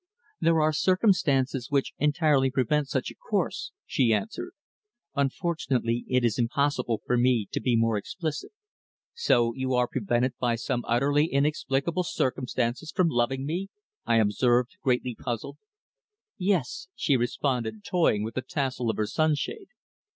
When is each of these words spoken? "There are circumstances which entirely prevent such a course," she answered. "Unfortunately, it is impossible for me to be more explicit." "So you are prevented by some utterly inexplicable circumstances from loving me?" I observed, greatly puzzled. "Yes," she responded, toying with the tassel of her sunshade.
"There 0.39 0.59
are 0.59 0.73
circumstances 0.73 1.69
which 1.69 1.93
entirely 1.99 2.49
prevent 2.49 2.87
such 2.89 3.11
a 3.11 3.15
course," 3.29 3.71
she 3.85 4.11
answered. 4.11 4.53
"Unfortunately, 5.13 6.05
it 6.09 6.25
is 6.25 6.39
impossible 6.39 7.03
for 7.05 7.17
me 7.17 7.47
to 7.51 7.59
be 7.61 7.75
more 7.75 7.97
explicit." 7.99 8.49
"So 9.13 9.53
you 9.53 9.75
are 9.75 9.87
prevented 9.87 10.33
by 10.39 10.55
some 10.55 10.83
utterly 10.87 11.27
inexplicable 11.27 12.03
circumstances 12.03 12.91
from 12.91 13.09
loving 13.09 13.45
me?" 13.45 13.67
I 14.03 14.15
observed, 14.15 14.75
greatly 14.81 15.13
puzzled. 15.13 15.59
"Yes," 16.35 16.87
she 16.95 17.15
responded, 17.15 17.83
toying 17.83 18.23
with 18.23 18.33
the 18.33 18.41
tassel 18.41 18.89
of 18.89 18.97
her 18.97 19.05
sunshade. 19.05 19.67